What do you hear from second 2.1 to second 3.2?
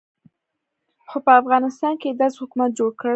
داسې حکومت جوړ کړ.